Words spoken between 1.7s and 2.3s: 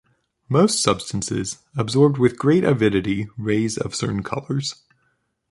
absorbed